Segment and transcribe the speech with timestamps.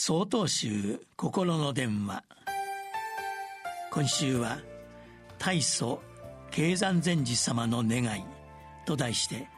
[0.00, 2.22] 総統集心の電話。
[3.90, 4.58] 今週は
[5.40, 6.00] 大祖
[6.52, 8.24] 経山禅師様の願い
[8.86, 9.48] と題して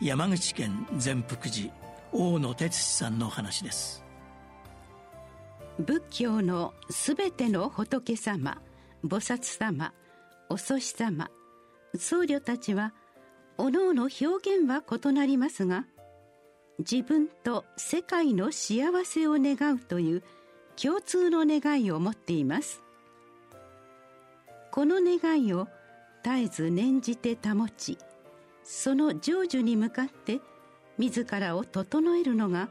[0.00, 1.74] 山口県善福寺
[2.12, 4.04] 大野哲司さんの話です。
[5.80, 8.62] 仏教のすべての仏様
[9.04, 9.92] 菩薩様
[10.48, 11.28] お祖師様
[11.98, 12.94] 僧侶たちは
[13.58, 15.84] おのおの表現は異なりますが
[16.80, 20.22] 自分と世界の幸せを願うという
[20.80, 22.82] 共通の願いを持っています。
[24.70, 25.68] この願いを
[26.22, 27.98] 絶えず念じて保ち
[28.62, 30.40] その成就に向かって
[30.96, 32.68] 自らを整えるのが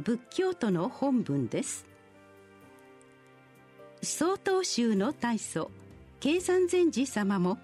[0.00, 1.84] 仏教徒の本分です。
[4.02, 5.70] 曹洞宗の大祖
[6.20, 7.58] 経山禅師様も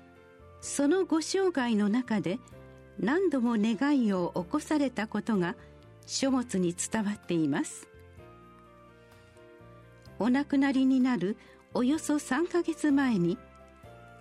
[0.61, 2.39] そのご生涯の中で
[3.01, 5.57] 何度も願いを起こされたことが
[6.09, 7.87] 書物に伝わっています。
[10.19, 11.37] お亡くなりになる
[11.75, 13.39] およそ3ヶ月前に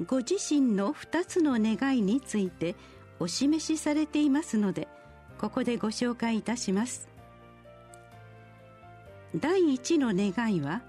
[0.06, 2.76] ご自身の2つの願いについて
[3.20, 4.88] お示しされていますので
[5.40, 7.08] ここでご紹介いたします。
[9.36, 10.82] 第一の願いは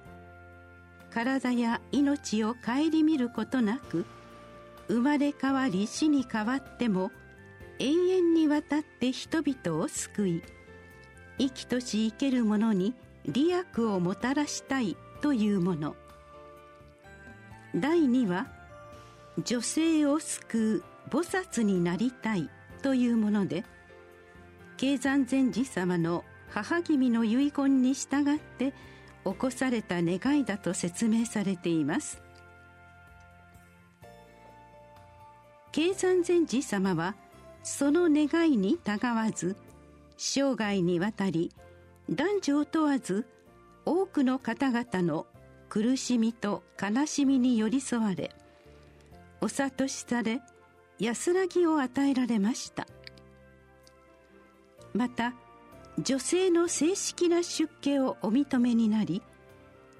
[1.10, 4.04] 体や命を顧みることなく
[4.88, 7.10] 生まれ変わり死に変わっても
[7.78, 10.42] 永遠にわたって人々を救い
[11.38, 12.94] 生きとし生ける者に
[13.26, 15.96] 利益をもたらしたいというもの。
[17.74, 18.46] 第2は
[19.44, 22.48] 女性を救う菩薩になりたい
[22.82, 23.64] というもので
[24.76, 28.72] 経山禅師様の母君の遺言に従って
[29.24, 32.22] 起こされた願いだと説明されています。
[35.72, 37.14] 経山禅師様は
[37.62, 39.56] その願いにたがわず
[40.18, 41.52] 生涯にわたり
[42.10, 43.26] 男女を問わず
[43.86, 45.26] 多くの方々の
[45.68, 48.34] 苦しみと悲しみに寄り添われ
[49.40, 50.40] お諭しされ
[50.98, 52.88] 安らぎを与えられました。
[54.92, 55.34] また
[56.00, 59.22] 女性の正式な出家をお認めになり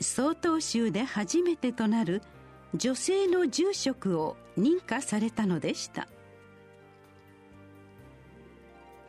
[0.01, 2.23] 曹洞宗で初めてとなる
[2.75, 6.09] 女性の住職を認可されたのでした。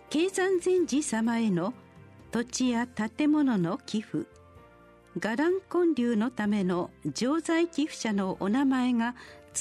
[0.09, 1.73] 経山禅師様への
[2.31, 4.25] 土地や建物の寄付
[5.19, 9.13] 伽藍建立のための常在寄付者のお名前が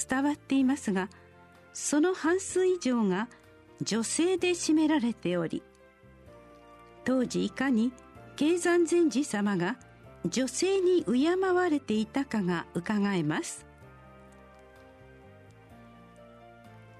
[0.09, 1.11] 伝わっていますが
[1.75, 3.29] その半数以上が
[3.83, 5.63] 女性で占められており
[7.05, 7.93] 当時いかに
[8.37, 9.77] 経山禅師様が
[10.27, 13.67] 女性に敬われていたかがうかがえます。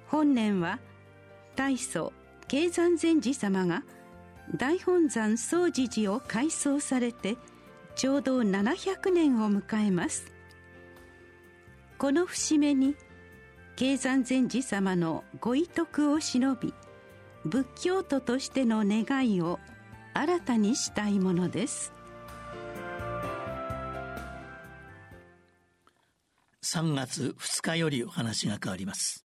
[0.07, 0.79] 本年は
[1.55, 2.13] 大祖
[2.49, 3.83] 経山禅師様が
[4.57, 7.37] 大本山総持寺を改装されて
[7.95, 10.33] ちょうど700年を迎えます。
[11.99, 12.97] この節目に
[13.77, 16.73] 経山禅師様のご遺徳を忍び
[17.45, 19.61] 仏教徒としての願いを
[20.15, 21.93] 新たにしたいものです。
[26.65, 29.28] 3月2日よりお話が変わります。